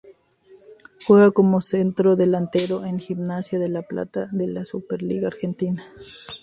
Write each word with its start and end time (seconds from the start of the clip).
Juega 1.05 1.29
como 1.29 1.61
centrodelantero 1.61 2.85
en 2.85 2.97
Gimnasia 2.97 3.59
de 3.59 3.69
La 3.69 3.83
Plata 3.83 4.25
de 4.31 4.47
la 4.47 4.65
Superliga 4.65 5.27
Argentina. 5.27 5.83